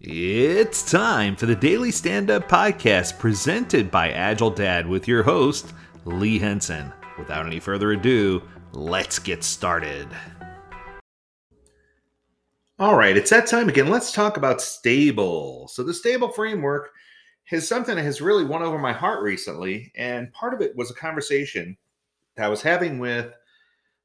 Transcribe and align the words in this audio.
It's 0.00 0.90
time 0.90 1.36
for 1.36 1.46
the 1.46 1.54
Daily 1.54 1.92
Stand 1.92 2.28
Up 2.28 2.48
Podcast 2.48 3.16
presented 3.16 3.92
by 3.92 4.10
Agile 4.10 4.50
Dad 4.50 4.88
with 4.88 5.06
your 5.06 5.22
host, 5.22 5.72
Lee 6.04 6.38
Henson. 6.38 6.92
Without 7.16 7.46
any 7.46 7.60
further 7.60 7.92
ado, 7.92 8.42
let's 8.72 9.20
get 9.20 9.44
started. 9.44 10.08
All 12.80 12.96
right, 12.96 13.16
it's 13.16 13.30
that 13.30 13.46
time 13.46 13.68
again. 13.68 13.86
Let's 13.86 14.10
talk 14.10 14.36
about 14.36 14.60
stable. 14.60 15.68
So, 15.68 15.84
the 15.84 15.94
stable 15.94 16.28
framework 16.28 16.90
is 17.52 17.68
something 17.68 17.94
that 17.94 18.02
has 18.02 18.20
really 18.20 18.44
won 18.44 18.64
over 18.64 18.78
my 18.78 18.92
heart 18.92 19.22
recently. 19.22 19.92
And 19.94 20.32
part 20.32 20.54
of 20.54 20.60
it 20.60 20.74
was 20.74 20.90
a 20.90 20.94
conversation 20.94 21.76
that 22.34 22.46
I 22.46 22.48
was 22.48 22.62
having 22.62 22.98
with 22.98 23.32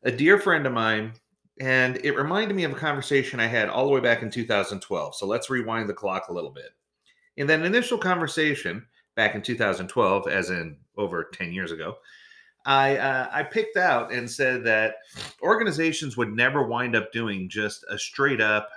a 0.04 0.12
dear 0.12 0.38
friend 0.38 0.68
of 0.68 0.74
mine 0.74 1.14
and 1.60 1.98
it 2.04 2.16
reminded 2.16 2.56
me 2.56 2.64
of 2.64 2.72
a 2.72 2.76
conversation 2.76 3.40
I 3.40 3.48
had 3.48 3.70
all 3.70 3.86
the 3.86 3.92
way 3.92 4.00
back 4.00 4.22
in 4.22 4.30
2012. 4.30 5.16
So 5.16 5.26
let's 5.26 5.50
rewind 5.50 5.90
the 5.90 5.94
clock 5.94 6.30
a 6.30 6.34
little 6.34 6.52
bit. 6.52 6.72
In 7.38 7.48
that 7.48 7.62
initial 7.62 7.98
conversation 7.98 8.86
back 9.16 9.36
in 9.36 9.42
2012, 9.42 10.28
as 10.28 10.50
in 10.50 10.78
over 10.98 11.30
10 11.34 11.52
years 11.52 11.72
ago, 11.72 11.98
I 12.66 12.98
uh, 12.98 13.30
I 13.32 13.44
picked 13.44 13.78
out 13.78 14.12
and 14.12 14.30
said 14.30 14.64
that 14.66 14.96
organizations 15.42 16.18
would 16.18 16.34
never 16.34 16.68
wind 16.68 16.96
up 16.96 17.12
doing 17.12 17.50
just 17.50 17.86
a 17.90 17.98
straight 17.98 18.42
up 18.42 18.70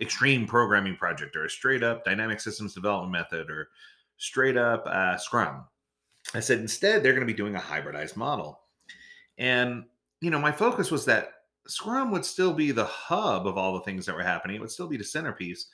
extreme 0.00 0.46
programming 0.46 0.96
project 0.96 1.34
or 1.34 1.44
a 1.44 1.50
straight 1.50 1.82
up 1.82 2.04
dynamic 2.04 2.40
systems 2.40 2.74
development 2.74 3.12
method 3.12 3.50
or 3.50 3.68
straight 4.16 4.56
up 4.56 4.84
uh, 4.86 5.16
Scrum. 5.16 5.64
I 6.34 6.40
said 6.40 6.60
instead 6.60 7.02
they're 7.02 7.12
going 7.12 7.26
to 7.26 7.32
be 7.32 7.36
doing 7.36 7.56
a 7.56 7.60
hybridized 7.60 8.16
model, 8.16 8.60
and 9.36 9.84
you 10.20 10.30
know 10.30 10.38
my 10.38 10.52
focus 10.52 10.90
was 10.90 11.04
that 11.06 11.32
Scrum 11.68 12.10
would 12.10 12.24
still 12.24 12.52
be 12.52 12.70
the 12.70 12.84
hub 12.84 13.46
of 13.46 13.58
all 13.58 13.74
the 13.74 13.80
things 13.80 14.06
that 14.06 14.14
were 14.14 14.22
happening. 14.22 14.56
It 14.56 14.60
would 14.60 14.70
still 14.70 14.88
be 14.88 14.96
the 14.96 15.04
centerpiece, 15.04 15.66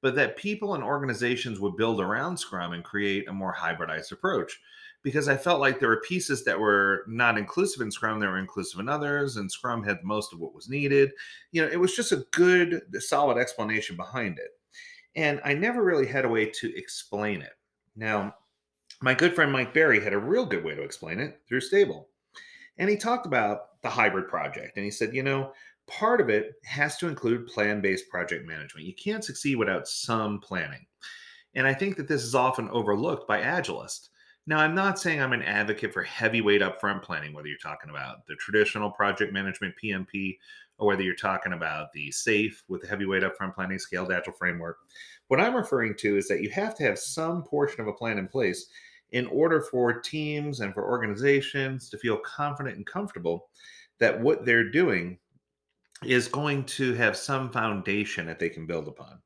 but 0.00 0.14
that 0.16 0.36
people 0.36 0.74
and 0.74 0.82
organizations 0.82 1.60
would 1.60 1.76
build 1.76 2.00
around 2.00 2.38
Scrum 2.38 2.72
and 2.72 2.82
create 2.82 3.28
a 3.28 3.32
more 3.32 3.54
hybridized 3.54 4.12
approach. 4.12 4.58
Because 5.02 5.28
I 5.28 5.36
felt 5.36 5.60
like 5.60 5.80
there 5.80 5.88
were 5.88 6.00
pieces 6.00 6.44
that 6.44 6.58
were 6.58 7.04
not 7.08 7.36
inclusive 7.36 7.82
in 7.82 7.90
Scrum, 7.90 8.20
that 8.20 8.28
were 8.28 8.38
inclusive 8.38 8.78
in 8.78 8.88
others, 8.88 9.36
and 9.36 9.50
Scrum 9.50 9.82
had 9.82 9.98
most 10.04 10.32
of 10.32 10.38
what 10.38 10.54
was 10.54 10.68
needed. 10.68 11.10
You 11.50 11.62
know, 11.62 11.68
it 11.68 11.80
was 11.80 11.96
just 11.96 12.12
a 12.12 12.24
good, 12.30 12.82
solid 13.00 13.36
explanation 13.36 13.96
behind 13.96 14.38
it. 14.38 14.50
And 15.16 15.40
I 15.44 15.54
never 15.54 15.82
really 15.82 16.06
had 16.06 16.24
a 16.24 16.28
way 16.28 16.46
to 16.46 16.76
explain 16.76 17.42
it. 17.42 17.52
Now, 17.96 18.36
my 19.02 19.12
good 19.12 19.34
friend 19.34 19.50
Mike 19.50 19.74
Berry 19.74 20.00
had 20.00 20.12
a 20.12 20.18
real 20.18 20.46
good 20.46 20.64
way 20.64 20.76
to 20.76 20.82
explain 20.82 21.18
it 21.18 21.40
through 21.48 21.62
Stable. 21.62 22.08
And 22.78 22.88
he 22.88 22.96
talked 22.96 23.26
about 23.26 23.71
the 23.82 23.90
hybrid 23.90 24.28
project. 24.28 24.76
And 24.76 24.84
he 24.84 24.90
said, 24.90 25.14
you 25.14 25.22
know, 25.22 25.52
part 25.86 26.20
of 26.20 26.28
it 26.28 26.52
has 26.64 26.96
to 26.98 27.08
include 27.08 27.46
plan 27.46 27.80
based 27.80 28.08
project 28.08 28.46
management. 28.46 28.86
You 28.86 28.94
can't 28.94 29.24
succeed 29.24 29.56
without 29.56 29.88
some 29.88 30.40
planning. 30.40 30.86
And 31.54 31.66
I 31.66 31.74
think 31.74 31.96
that 31.96 32.08
this 32.08 32.22
is 32.22 32.34
often 32.34 32.68
overlooked 32.70 33.28
by 33.28 33.40
Agilists. 33.40 34.08
Now, 34.46 34.58
I'm 34.58 34.74
not 34.74 34.98
saying 34.98 35.20
I'm 35.20 35.34
an 35.34 35.42
advocate 35.42 35.92
for 35.92 36.02
heavyweight 36.02 36.62
upfront 36.62 37.02
planning, 37.02 37.32
whether 37.32 37.46
you're 37.46 37.58
talking 37.58 37.90
about 37.90 38.26
the 38.26 38.34
traditional 38.36 38.90
project 38.90 39.32
management 39.32 39.74
PMP 39.82 40.36
or 40.78 40.88
whether 40.88 41.02
you're 41.02 41.14
talking 41.14 41.52
about 41.52 41.92
the 41.92 42.10
SAFe 42.10 42.54
with 42.68 42.82
the 42.82 42.88
heavyweight 42.88 43.22
upfront 43.22 43.54
planning 43.54 43.78
scaled 43.78 44.10
agile 44.10 44.32
framework. 44.32 44.78
What 45.28 45.40
I'm 45.40 45.54
referring 45.54 45.94
to 45.98 46.16
is 46.16 46.26
that 46.26 46.42
you 46.42 46.50
have 46.50 46.74
to 46.76 46.82
have 46.82 46.98
some 46.98 47.44
portion 47.44 47.80
of 47.80 47.86
a 47.86 47.92
plan 47.92 48.18
in 48.18 48.26
place 48.26 48.66
in 49.12 49.26
order 49.26 49.60
for 49.60 50.00
teams 50.00 50.60
and 50.60 50.74
for 50.74 50.88
organizations 50.88 51.88
to 51.90 51.98
feel 51.98 52.16
confident 52.18 52.76
and 52.76 52.86
comfortable 52.86 53.48
that 54.00 54.18
what 54.20 54.44
they're 54.44 54.70
doing 54.70 55.18
is 56.04 56.26
going 56.28 56.64
to 56.64 56.94
have 56.94 57.16
some 57.16 57.50
foundation 57.50 58.26
that 58.26 58.38
they 58.38 58.48
can 58.48 58.66
build 58.66 58.88
upon. 58.88 59.20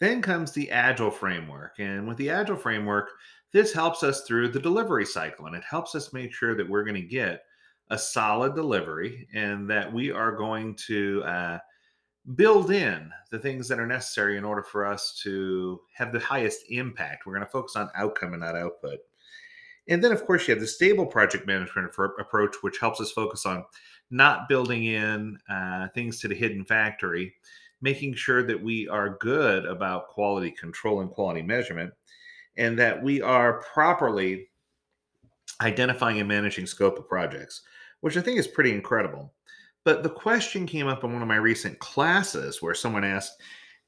Then 0.00 0.20
comes 0.20 0.52
the 0.52 0.70
Agile 0.70 1.10
framework. 1.10 1.78
And 1.78 2.06
with 2.06 2.18
the 2.18 2.28
Agile 2.28 2.56
framework, 2.56 3.10
this 3.52 3.72
helps 3.72 4.02
us 4.02 4.22
through 4.22 4.48
the 4.48 4.60
delivery 4.60 5.06
cycle 5.06 5.46
and 5.46 5.54
it 5.54 5.62
helps 5.62 5.94
us 5.94 6.12
make 6.12 6.34
sure 6.34 6.56
that 6.56 6.68
we're 6.68 6.84
going 6.84 7.00
to 7.00 7.02
get 7.02 7.44
a 7.90 7.98
solid 7.98 8.54
delivery 8.54 9.28
and 9.34 9.68
that 9.70 9.92
we 9.92 10.10
are 10.10 10.32
going 10.32 10.74
to 10.86 11.22
uh, 11.24 11.58
build 12.36 12.70
in 12.70 13.10
the 13.30 13.38
things 13.38 13.68
that 13.68 13.80
are 13.80 13.86
necessary 13.86 14.36
in 14.36 14.44
order 14.44 14.62
for 14.62 14.86
us 14.86 15.18
to 15.22 15.80
have 15.94 16.12
the 16.12 16.20
highest 16.20 16.64
impact. 16.70 17.26
We're 17.26 17.34
going 17.34 17.46
to 17.46 17.50
focus 17.50 17.76
on 17.76 17.90
outcome 17.96 18.32
and 18.32 18.42
not 18.42 18.56
output. 18.56 19.00
And 19.88 20.02
then, 20.02 20.12
of 20.12 20.24
course, 20.24 20.46
you 20.46 20.54
have 20.54 20.60
the 20.60 20.66
stable 20.66 21.06
project 21.06 21.46
management 21.46 21.90
approach, 22.20 22.56
which 22.60 22.78
helps 22.78 23.00
us 23.00 23.10
focus 23.10 23.44
on 23.44 23.64
not 24.10 24.48
building 24.48 24.84
in 24.84 25.38
uh, 25.48 25.88
things 25.94 26.20
to 26.20 26.28
the 26.28 26.34
hidden 26.34 26.64
factory, 26.64 27.34
making 27.80 28.14
sure 28.14 28.44
that 28.44 28.62
we 28.62 28.86
are 28.88 29.16
good 29.18 29.64
about 29.64 30.08
quality 30.08 30.52
control 30.52 31.00
and 31.00 31.10
quality 31.10 31.42
measurement, 31.42 31.92
and 32.56 32.78
that 32.78 33.02
we 33.02 33.20
are 33.20 33.62
properly 33.74 34.48
identifying 35.60 36.20
and 36.20 36.28
managing 36.28 36.66
scope 36.66 36.98
of 36.98 37.08
projects, 37.08 37.62
which 38.00 38.16
I 38.16 38.20
think 38.20 38.38
is 38.38 38.46
pretty 38.46 38.72
incredible. 38.72 39.32
But 39.84 40.02
the 40.02 40.10
question 40.10 40.66
came 40.66 40.86
up 40.86 41.04
in 41.04 41.12
one 41.12 41.22
of 41.22 41.28
my 41.28 41.36
recent 41.36 41.78
classes 41.78 42.62
where 42.62 42.74
someone 42.74 43.04
asked, 43.04 43.40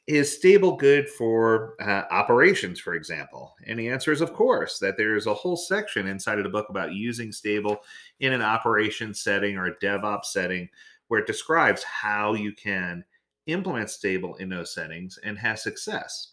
is 0.06 0.31
stable 0.31 0.77
good 0.77 1.09
for 1.09 1.77
uh, 1.81 2.03
operations, 2.10 2.78
for 2.78 2.94
example? 2.94 3.55
And 3.66 3.78
the 3.78 3.88
answer 3.88 4.12
is, 4.12 4.21
of 4.21 4.34
course, 4.34 4.78
that 4.81 4.97
there's 4.99 5.27
a 5.27 5.33
whole 5.33 5.56
section 5.56 6.06
inside 6.06 6.38
of 6.38 6.44
the 6.44 6.50
book 6.50 6.69
about 6.69 6.93
using 6.93 7.33
stable 7.33 7.78
in 8.21 8.33
an 8.33 8.43
operation 8.43 9.15
setting 9.15 9.56
or 9.56 9.66
a 9.66 9.77
DevOps 9.77 10.27
setting 10.27 10.69
where 11.09 11.21
it 11.21 11.27
describes 11.27 11.83
how 11.84 12.34
you 12.34 12.53
can 12.53 13.03
implement 13.47 13.88
stable 13.88 14.34
in 14.37 14.49
those 14.49 14.75
settings 14.75 15.19
and 15.25 15.38
have 15.38 15.59
success. 15.59 16.33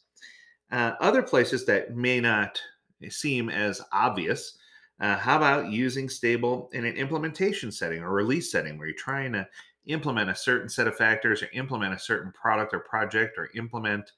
Uh, 0.72 0.94
other 1.00 1.24
places 1.24 1.66
that 1.66 1.96
may 1.96 2.20
not 2.20 2.62
seem 3.10 3.50
as 3.50 3.82
obvious. 3.94 4.58
Uh, 5.02 5.18
how 5.18 5.36
about 5.36 5.72
using 5.72 6.08
stable 6.08 6.70
in 6.74 6.86
an 6.86 6.96
implementation 6.96 7.72
setting 7.72 8.04
or 8.04 8.12
release 8.14 8.52
setting 8.52 8.78
where 8.78 8.88
you're 8.88 8.96
trying 8.96 9.34
to 9.34 9.48
implement 9.88 10.30
a 10.30 10.36
certain 10.36 10.70
set 10.70 10.88
of 10.88 10.96
factors 10.96 11.42
or 11.42 11.50
implement 11.54 11.94
a 11.94 12.00
certain 12.00 12.32
product 12.32 12.74
or 12.74 12.80
project 12.80 13.38
or 13.38 13.50
implement 13.56 14.12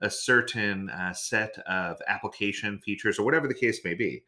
a 0.00 0.10
certain 0.10 0.88
uh, 0.90 1.12
set 1.12 1.58
of 1.68 1.98
application 2.08 2.78
features 2.78 3.18
or 3.18 3.22
whatever 3.22 3.46
the 3.46 3.54
case 3.54 3.84
may 3.84 3.92
be. 3.92 4.22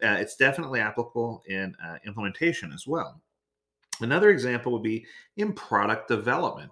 Uh, 0.00 0.16
it's 0.20 0.36
definitely 0.36 0.78
applicable 0.78 1.42
in 1.48 1.74
uh, 1.84 1.96
implementation 2.06 2.72
as 2.72 2.86
well. 2.86 3.20
Another 4.00 4.30
example 4.30 4.70
would 4.72 4.84
be 4.84 5.04
in 5.36 5.52
product 5.52 6.06
development. 6.06 6.70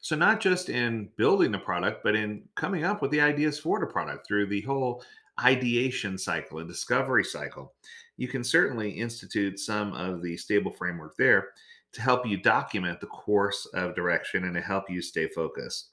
So, 0.00 0.14
not 0.14 0.38
just 0.38 0.68
in 0.68 1.08
building 1.16 1.50
the 1.50 1.58
product, 1.58 2.04
but 2.04 2.14
in 2.14 2.44
coming 2.54 2.84
up 2.84 3.02
with 3.02 3.10
the 3.10 3.20
ideas 3.20 3.58
for 3.58 3.80
the 3.80 3.86
product 3.86 4.28
through 4.28 4.46
the 4.46 4.60
whole 4.60 5.02
ideation 5.42 6.16
cycle 6.16 6.58
and 6.58 6.68
discovery 6.68 7.24
cycle. 7.24 7.74
You 8.18 8.28
can 8.28 8.44
certainly 8.44 8.90
institute 8.90 9.58
some 9.58 9.94
of 9.94 10.22
the 10.22 10.36
stable 10.36 10.72
framework 10.72 11.16
there 11.16 11.48
to 11.92 12.02
help 12.02 12.26
you 12.26 12.36
document 12.36 13.00
the 13.00 13.06
course 13.06 13.64
of 13.72 13.94
direction 13.94 14.44
and 14.44 14.54
to 14.54 14.60
help 14.60 14.90
you 14.90 15.00
stay 15.00 15.28
focused. 15.28 15.92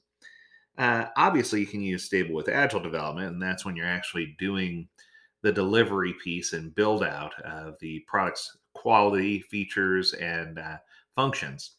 Uh, 0.76 1.06
obviously, 1.16 1.60
you 1.60 1.66
can 1.66 1.80
use 1.80 2.04
stable 2.04 2.34
with 2.34 2.50
agile 2.50 2.80
development, 2.80 3.32
and 3.32 3.40
that's 3.40 3.64
when 3.64 3.74
you're 3.74 3.86
actually 3.86 4.36
doing 4.38 4.86
the 5.42 5.52
delivery 5.52 6.14
piece 6.22 6.52
and 6.52 6.74
build 6.74 7.02
out 7.02 7.32
of 7.42 7.76
the 7.80 8.00
product's 8.06 8.58
quality, 8.74 9.40
features, 9.40 10.12
and 10.14 10.58
uh, 10.58 10.76
functions 11.14 11.76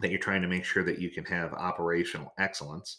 that 0.00 0.10
you're 0.10 0.18
trying 0.18 0.42
to 0.42 0.48
make 0.48 0.64
sure 0.64 0.82
that 0.82 0.98
you 0.98 1.10
can 1.10 1.24
have 1.24 1.52
operational 1.52 2.32
excellence. 2.38 2.98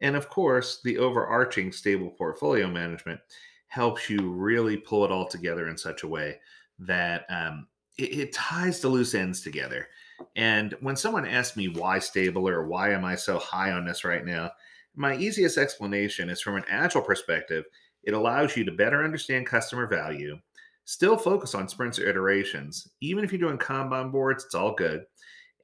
And 0.00 0.14
of 0.14 0.28
course, 0.28 0.80
the 0.84 0.98
overarching 0.98 1.72
stable 1.72 2.10
portfolio 2.10 2.68
management 2.68 3.20
helps 3.68 4.08
you 4.08 4.30
really 4.30 4.76
pull 4.76 5.04
it 5.04 5.10
all 5.10 5.26
together 5.26 5.68
in 5.68 5.76
such 5.76 6.02
a 6.02 6.08
way 6.08 6.38
that 6.78 7.24
um, 7.28 7.66
it, 7.98 8.18
it 8.18 8.32
ties 8.32 8.80
the 8.80 8.88
loose 8.88 9.14
ends 9.14 9.40
together. 9.40 9.88
And 10.34 10.74
when 10.80 10.96
someone 10.96 11.26
asks 11.26 11.56
me 11.56 11.68
why 11.68 11.98
stable 11.98 12.48
or 12.48 12.66
why 12.66 12.92
am 12.92 13.04
I 13.04 13.16
so 13.16 13.38
high 13.38 13.72
on 13.72 13.84
this 13.84 14.04
right 14.04 14.24
now, 14.24 14.50
my 14.94 15.14
easiest 15.16 15.58
explanation 15.58 16.30
is 16.30 16.40
from 16.40 16.56
an 16.56 16.64
agile 16.68 17.02
perspective, 17.02 17.64
it 18.02 18.14
allows 18.14 18.56
you 18.56 18.64
to 18.64 18.72
better 18.72 19.04
understand 19.04 19.46
customer 19.46 19.86
value, 19.86 20.38
still 20.84 21.18
focus 21.18 21.54
on 21.54 21.68
sprints 21.68 21.98
or 21.98 22.08
iterations. 22.08 22.88
Even 23.00 23.24
if 23.24 23.32
you're 23.32 23.40
doing 23.40 23.58
Kanban 23.58 24.10
boards, 24.10 24.44
it's 24.44 24.54
all 24.54 24.74
good. 24.74 25.04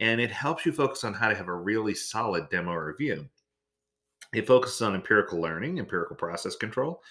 And 0.01 0.21
it 0.21 0.33
helps 0.33 0.67
you 0.67 0.73
focus 0.73 1.05
on 1.05 1.15
how 1.15 1.29
to 1.29 1.35
have 1.35 1.49
a 1.49 1.55
really 1.55 1.95
solid 1.95 2.51
demo 2.51 2.75
review. 2.75 3.27
It 4.35 4.47
focuses 4.47 4.83
on 4.83 4.95
empirical 4.95 5.41
learning, 5.41 5.79
empirical 5.79 6.17
process 6.17 6.57
control. 6.57 7.03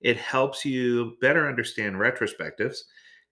It 0.00 0.16
helps 0.16 0.64
you 0.64 1.16
better 1.20 1.48
understand 1.48 1.96
retrospectives 1.96 2.78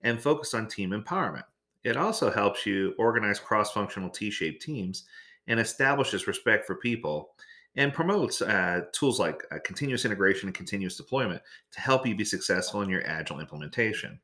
and 0.03 0.21
focus 0.21 0.55
on 0.55 0.69
team 0.69 0.91
empowerment. 0.91 1.45
It 1.83 1.97
also 1.97 2.31
helps 2.31 2.65
you 2.65 2.95
organize 2.99 3.39
cross 3.39 3.73
functional 3.73 4.11
T 4.11 4.31
shaped 4.31 4.63
teams 4.63 5.05
and 5.47 5.61
establishes 5.61 6.27
respect 6.27 6.67
for 6.67 6.77
people 6.77 7.31
and 7.77 7.93
promotes 7.93 8.41
uh, 8.41 8.83
tools 8.93 9.19
like 9.19 9.43
uh, 9.51 9.59
continuous 9.65 10.05
integration 10.05 10.49
and 10.49 10.57
continuous 10.57 10.97
deployment 10.97 11.43
to 11.73 11.81
help 11.81 12.07
you 12.07 12.15
be 12.15 12.25
successful 12.25 12.83
in 12.83 12.89
your 12.89 13.07
agile 13.07 13.41
implementation. 13.41 14.19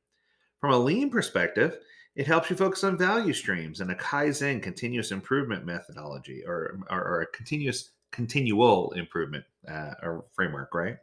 From 0.60 0.72
a 0.72 0.78
lean 0.78 1.10
perspective, 1.10 1.78
it 2.14 2.26
helps 2.26 2.50
you 2.50 2.56
focus 2.56 2.84
on 2.84 2.98
value 2.98 3.32
streams 3.32 3.81
and 3.81 3.90
a 3.90 3.94
Kaizen 3.94 4.62
continuous 4.62 5.10
improvement 5.10 5.64
methodology 5.64 6.42
or, 6.46 6.78
or, 6.90 7.02
or 7.02 7.20
a 7.22 7.26
continuous 7.26 7.90
continual 8.10 8.92
improvement 8.92 9.44
uh, 9.69 9.94
or 10.02 10.25
framework, 10.32 10.75
right? 10.75 10.96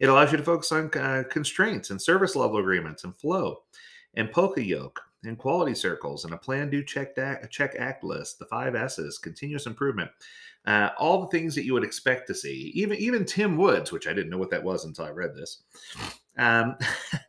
It 0.00 0.08
allows 0.08 0.32
you 0.32 0.38
to 0.38 0.44
focus 0.44 0.72
on 0.72 0.90
uh, 0.94 1.24
constraints 1.30 1.90
and 1.90 2.00
service 2.00 2.34
level 2.34 2.56
agreements 2.56 3.04
and 3.04 3.16
flow 3.16 3.62
and 4.14 4.30
Poka 4.30 4.64
yoke 4.64 5.00
and 5.24 5.38
quality 5.38 5.74
circles 5.74 6.24
and 6.24 6.34
a 6.34 6.38
plan, 6.38 6.70
do, 6.70 6.82
check, 6.82 7.14
check, 7.50 7.74
act 7.78 8.02
list, 8.02 8.38
the 8.38 8.46
five 8.46 8.74
S's, 8.74 9.18
continuous 9.18 9.66
improvement, 9.66 10.10
uh, 10.66 10.90
all 10.98 11.20
the 11.20 11.28
things 11.28 11.54
that 11.54 11.64
you 11.64 11.74
would 11.74 11.84
expect 11.84 12.26
to 12.26 12.34
see. 12.34 12.72
Even 12.74 12.96
even 12.98 13.24
Tim 13.24 13.56
Woods, 13.56 13.92
which 13.92 14.06
I 14.06 14.12
didn't 14.12 14.30
know 14.30 14.38
what 14.38 14.50
that 14.50 14.64
was 14.64 14.84
until 14.84 15.04
I 15.04 15.10
read 15.10 15.34
this. 15.34 15.62
Um, 16.38 16.76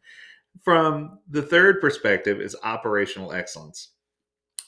from 0.64 1.20
the 1.30 1.42
third 1.42 1.82
perspective 1.82 2.40
is 2.40 2.56
operational 2.64 3.34
excellence. 3.34 3.90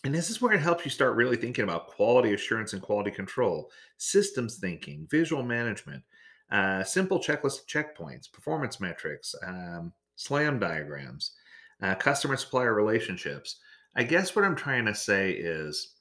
And 0.06 0.14
this 0.14 0.30
is 0.30 0.42
where 0.42 0.54
it 0.54 0.60
helps 0.60 0.84
you 0.84 0.92
start 0.92 1.16
really 1.16 1.38
thinking 1.38 1.64
about 1.64 1.88
quality 1.88 2.34
assurance 2.34 2.74
and 2.74 2.82
quality 2.82 3.12
control, 3.12 3.72
systems 3.98 4.58
thinking, 4.58 5.08
visual 5.10 5.44
management, 5.44 6.04
uh, 6.54 6.84
simple 6.84 7.20
checklist 7.20 7.62
of 7.62 7.68
checkpoints, 7.68 8.32
performance 8.32 8.80
metrics, 8.80 9.34
um, 9.46 9.92
SLAM 10.16 10.60
diagrams, 10.60 11.32
uh, 11.82 11.96
customer 11.96 12.38
supplier 12.38 12.74
relationships. 12.74 13.60
I 13.96 14.04
guess 14.04 14.36
what 14.36 14.46
I'm 14.46 14.56
trying 14.56 14.86
to 14.86 14.94
say 14.94 15.32
is 15.32 15.96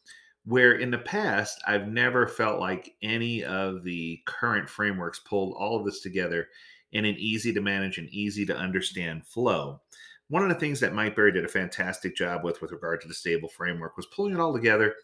where 0.44 0.72
in 0.72 0.90
the 0.90 0.98
past 0.98 1.62
I've 1.66 1.88
never 1.88 2.26
felt 2.26 2.60
like 2.60 2.94
any 3.02 3.42
of 3.44 3.82
the 3.82 4.20
current 4.26 4.68
frameworks 4.68 5.20
pulled 5.20 5.54
all 5.56 5.78
of 5.78 5.86
this 5.86 6.00
together 6.00 6.48
in 6.92 7.06
an 7.06 7.16
easy 7.18 7.54
to 7.54 7.60
manage 7.62 7.96
and 7.96 8.08
easy 8.10 8.44
to 8.46 8.56
understand 8.56 9.26
flow. 9.26 9.80
One 10.28 10.42
of 10.42 10.48
the 10.48 10.60
things 10.60 10.80
that 10.80 10.94
Mike 10.94 11.16
Berry 11.16 11.32
did 11.32 11.44
a 11.44 11.48
fantastic 11.48 12.14
job 12.14 12.44
with 12.44 12.60
with 12.60 12.72
regard 12.72 13.00
to 13.00 13.08
the 13.08 13.14
stable 13.14 13.48
framework 13.48 13.96
was 13.96 14.06
pulling 14.06 14.34
it 14.34 14.40
all 14.40 14.52
together 14.52 14.94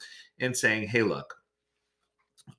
and 0.41 0.55
saying, 0.55 0.89
hey, 0.89 1.03
look, 1.03 1.35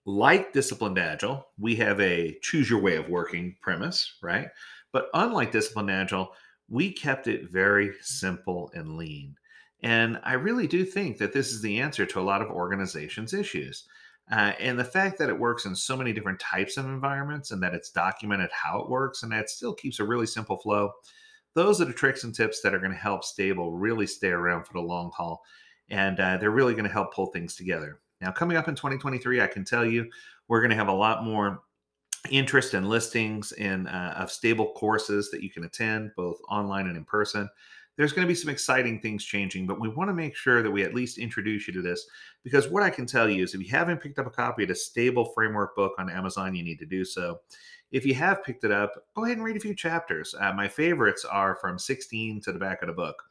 like 0.05 0.53
disciplined 0.53 0.97
agile, 0.97 1.47
we 1.57 1.75
have 1.77 1.99
a 1.99 2.37
choose 2.41 2.69
your 2.69 2.81
way 2.81 2.95
of 2.95 3.09
working 3.09 3.55
premise, 3.61 4.17
right? 4.21 4.47
But 4.91 5.09
unlike 5.13 5.51
disciplined 5.51 5.91
agile, 5.91 6.33
we 6.67 6.91
kept 6.91 7.27
it 7.27 7.51
very 7.51 7.93
simple 8.01 8.71
and 8.73 8.95
lean. 8.95 9.35
And 9.81 10.19
I 10.23 10.33
really 10.33 10.67
do 10.67 10.83
think 10.83 11.17
that 11.17 11.33
this 11.33 11.51
is 11.51 11.61
the 11.61 11.79
answer 11.79 12.05
to 12.05 12.19
a 12.19 12.21
lot 12.21 12.41
of 12.41 12.49
organizations' 12.49 13.33
issues. 13.33 13.85
Uh, 14.31 14.53
and 14.59 14.77
the 14.77 14.83
fact 14.83 15.17
that 15.17 15.29
it 15.29 15.39
works 15.39 15.65
in 15.65 15.75
so 15.75 15.97
many 15.97 16.13
different 16.13 16.39
types 16.39 16.77
of 16.77 16.85
environments 16.85 17.51
and 17.51 17.63
that 17.63 17.73
it's 17.73 17.89
documented 17.89 18.49
how 18.51 18.79
it 18.79 18.89
works 18.89 19.23
and 19.23 19.31
that 19.31 19.49
still 19.49 19.73
keeps 19.73 19.99
a 19.99 20.03
really 20.03 20.27
simple 20.27 20.57
flow, 20.57 20.91
those 21.55 21.81
are 21.81 21.85
the 21.85 21.93
tricks 21.93 22.23
and 22.23 22.35
tips 22.35 22.61
that 22.61 22.73
are 22.73 22.79
going 22.79 22.91
to 22.91 22.97
help 22.97 23.23
Stable 23.23 23.75
really 23.75 24.05
stay 24.05 24.29
around 24.29 24.65
for 24.65 24.73
the 24.73 24.81
long 24.81 25.11
haul. 25.15 25.41
And 25.89 26.19
uh, 26.19 26.37
they're 26.37 26.51
really 26.51 26.73
going 26.73 26.85
to 26.85 26.91
help 26.91 27.13
pull 27.13 27.27
things 27.27 27.55
together. 27.55 27.99
Now, 28.21 28.31
coming 28.31 28.57
up 28.57 28.67
in 28.67 28.75
2023, 28.75 29.41
I 29.41 29.47
can 29.47 29.63
tell 29.63 29.85
you 29.85 30.09
we're 30.47 30.61
going 30.61 30.71
to 30.71 30.75
have 30.75 30.89
a 30.89 30.93
lot 30.93 31.23
more 31.23 31.61
interest 32.29 32.73
and 32.73 32.89
listings 32.89 33.51
in 33.53 33.87
uh, 33.87 34.15
of 34.17 34.31
stable 34.31 34.73
courses 34.73 35.31
that 35.31 35.41
you 35.41 35.49
can 35.49 35.63
attend 35.63 36.11
both 36.17 36.37
online 36.49 36.87
and 36.87 36.97
in 36.97 37.05
person. 37.05 37.49
There's 37.95 38.13
going 38.13 38.25
to 38.25 38.31
be 38.31 38.35
some 38.35 38.49
exciting 38.49 38.99
things 39.01 39.25
changing 39.25 39.67
but 39.67 39.79
we 39.79 39.89
want 39.89 40.09
to 40.09 40.13
make 40.13 40.35
sure 40.35 40.63
that 40.63 40.71
we 40.71 40.83
at 40.83 40.93
least 40.93 41.17
introduce 41.17 41.67
you 41.67 41.73
to 41.73 41.81
this 41.81 42.07
because 42.43 42.69
what 42.69 42.81
i 42.81 42.89
can 42.89 43.05
tell 43.05 43.29
you 43.29 43.43
is 43.43 43.53
if 43.53 43.61
you 43.61 43.69
haven't 43.69 43.99
picked 43.99 44.19
up 44.19 44.25
a 44.25 44.29
copy 44.29 44.63
of 44.63 44.69
the 44.69 44.75
stable 44.75 45.25
framework 45.35 45.75
book 45.75 45.93
on 45.99 46.09
amazon 46.09 46.55
you 46.55 46.63
need 46.63 46.79
to 46.79 46.85
do 46.85 47.03
so. 47.03 47.41
If 47.91 48.05
you 48.05 48.13
have 48.13 48.43
picked 48.43 48.63
it 48.63 48.71
up 48.71 48.93
go 49.17 49.25
ahead 49.25 49.35
and 49.35 49.45
read 49.45 49.57
a 49.57 49.59
few 49.59 49.75
chapters. 49.75 50.33
Uh, 50.39 50.53
my 50.53 50.67
favorites 50.67 51.25
are 51.25 51.57
from 51.57 51.77
16 51.77 52.39
to 52.41 52.53
the 52.53 52.59
back 52.59 52.81
of 52.81 52.87
the 52.87 52.93
book 52.93 53.21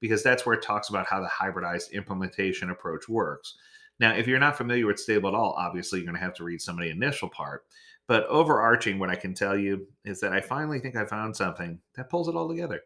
because 0.00 0.24
that's 0.24 0.44
where 0.44 0.56
it 0.56 0.62
talks 0.62 0.88
about 0.88 1.06
how 1.06 1.20
the 1.20 1.28
hybridized 1.28 1.92
implementation 1.92 2.70
approach 2.70 3.08
works 3.08 3.54
now 4.00 4.14
if 4.14 4.26
you're 4.26 4.38
not 4.38 4.56
familiar 4.56 4.86
with 4.86 4.98
stable 4.98 5.28
at 5.28 5.34
all 5.34 5.54
obviously 5.58 5.98
you're 5.98 6.06
going 6.06 6.18
to 6.18 6.24
have 6.24 6.34
to 6.34 6.44
read 6.44 6.60
some 6.60 6.78
of 6.78 6.84
the 6.84 6.90
initial 6.90 7.28
part 7.28 7.64
but 8.08 8.26
overarching, 8.26 8.98
what 8.98 9.10
I 9.10 9.16
can 9.16 9.34
tell 9.34 9.56
you 9.56 9.86
is 10.04 10.20
that 10.20 10.32
I 10.32 10.40
finally 10.40 10.78
think 10.78 10.96
I 10.96 11.04
found 11.04 11.34
something 11.36 11.80
that 11.96 12.08
pulls 12.08 12.28
it 12.28 12.36
all 12.36 12.48
together. 12.48 12.80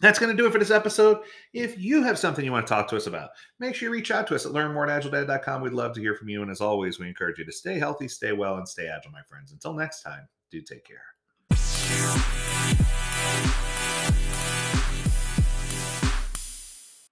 That's 0.00 0.18
going 0.18 0.30
to 0.30 0.40
do 0.40 0.46
it 0.46 0.52
for 0.52 0.58
this 0.58 0.70
episode. 0.70 1.20
If 1.54 1.78
you 1.78 2.02
have 2.02 2.18
something 2.18 2.44
you 2.44 2.52
want 2.52 2.66
to 2.66 2.72
talk 2.72 2.86
to 2.88 2.96
us 2.96 3.06
about, 3.06 3.30
make 3.58 3.74
sure 3.74 3.88
you 3.88 3.92
reach 3.92 4.10
out 4.10 4.26
to 4.26 4.34
us 4.34 4.44
at 4.44 4.52
learnmoreagiledad.com. 4.52 5.62
We'd 5.62 5.72
love 5.72 5.94
to 5.94 6.00
hear 6.00 6.14
from 6.14 6.28
you. 6.28 6.42
And 6.42 6.50
as 6.50 6.60
always, 6.60 6.98
we 6.98 7.08
encourage 7.08 7.38
you 7.38 7.46
to 7.46 7.52
stay 7.52 7.78
healthy, 7.78 8.06
stay 8.06 8.32
well, 8.32 8.58
and 8.58 8.68
stay 8.68 8.88
agile, 8.88 9.12
my 9.12 9.22
friends. 9.22 9.52
Until 9.52 9.72
next 9.72 10.02
time, 10.02 10.28
do 10.50 10.60
take 10.60 10.84
care. 10.84 11.02